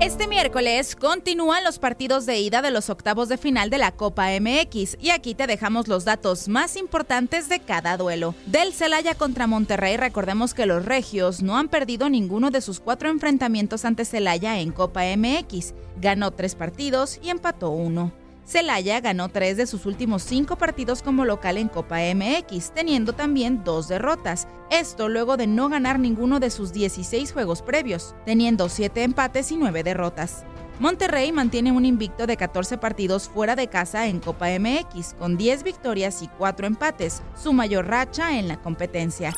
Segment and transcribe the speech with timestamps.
[0.00, 4.28] Este miércoles continúan los partidos de ida de los octavos de final de la Copa
[4.40, 8.34] MX y aquí te dejamos los datos más importantes de cada duelo.
[8.46, 13.10] Del Celaya contra Monterrey, recordemos que los regios no han perdido ninguno de sus cuatro
[13.10, 15.74] enfrentamientos ante Celaya en Copa MX.
[16.00, 18.10] Ganó tres partidos y empató uno.
[18.50, 23.62] Celaya ganó tres de sus últimos cinco partidos como local en Copa MX, teniendo también
[23.62, 24.48] dos derrotas.
[24.72, 29.56] Esto luego de no ganar ninguno de sus 16 juegos previos, teniendo siete empates y
[29.56, 30.42] nueve derrotas.
[30.80, 35.62] Monterrey mantiene un invicto de 14 partidos fuera de casa en Copa MX, con 10
[35.62, 39.32] victorias y 4 empates, su mayor racha en la competencia.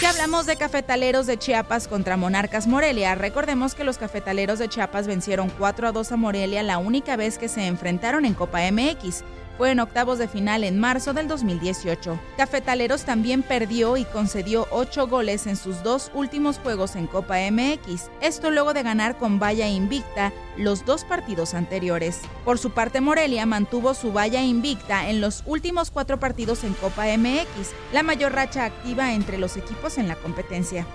[0.00, 5.06] Si hablamos de cafetaleros de Chiapas contra Monarcas Morelia, recordemos que los cafetaleros de Chiapas
[5.06, 9.22] vencieron 4 a 2 a Morelia la única vez que se enfrentaron en Copa MX.
[9.60, 12.18] Fue en octavos de final en marzo del 2018.
[12.38, 18.08] Cafetaleros también perdió y concedió 8 goles en sus dos últimos juegos en Copa MX,
[18.22, 22.20] esto luego de ganar con valla invicta los dos partidos anteriores.
[22.46, 27.04] Por su parte, Morelia mantuvo su valla invicta en los últimos cuatro partidos en Copa
[27.18, 30.86] MX, la mayor racha activa entre los equipos en la competencia.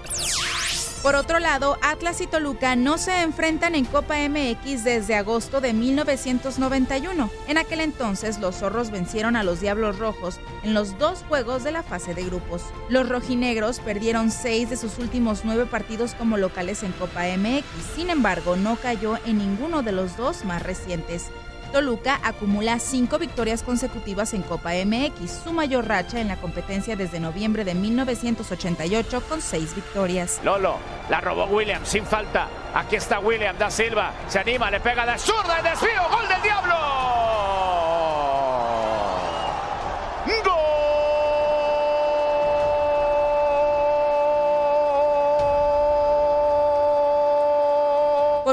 [1.05, 5.71] Por otro lado, Atlas y Toluca no se enfrentan en Copa MX desde agosto de
[5.71, 7.29] 1991.
[7.47, 11.73] En aquel entonces, los zorros vencieron a los Diablos Rojos en los dos juegos de
[11.73, 12.63] la fase de grupos.
[12.89, 17.63] Los rojinegros perdieron seis de sus últimos nueve partidos como locales en Copa MX,
[17.95, 21.29] sin embargo, no cayó en ninguno de los dos más recientes.
[21.71, 27.19] Toluca acumula cinco victorias consecutivas en Copa MX, su mayor racha en la competencia desde
[27.19, 30.39] noviembre de 1988 con seis victorias.
[30.43, 30.77] Lolo,
[31.09, 32.47] la robó William sin falta.
[32.73, 34.13] Aquí está William da Silva.
[34.27, 36.01] Se anima, le pega de zurda el desvío.
[36.09, 37.14] Gol del Diablo.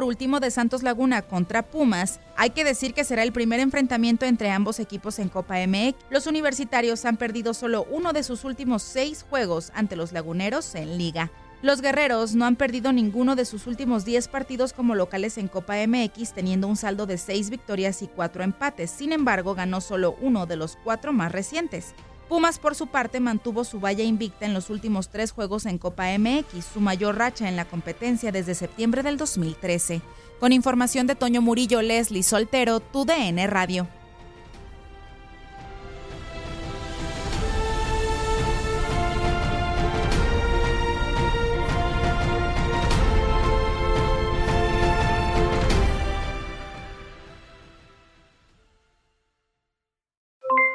[0.02, 4.26] Por último, de Santos Laguna contra Pumas, hay que decir que será el primer enfrentamiento
[4.26, 5.94] entre ambos equipos en Copa MX.
[6.10, 10.98] Los universitarios han perdido solo uno de sus últimos seis juegos ante los laguneros en
[10.98, 11.30] liga.
[11.62, 15.76] Los guerreros no han perdido ninguno de sus últimos 10 partidos como locales en Copa
[15.86, 18.90] MX, teniendo un saldo de 6 victorias y 4 empates.
[18.90, 21.94] Sin embargo, ganó solo uno de los cuatro más recientes.
[22.32, 26.06] Pumas, por su parte, mantuvo su valla invicta en los últimos tres juegos en Copa
[26.16, 30.00] MX, su mayor racha en la competencia desde septiembre del 2013.
[30.40, 33.86] Con información de Toño Murillo, Leslie Soltero, tu DN Radio.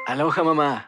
[0.06, 0.87] Aloha mamá.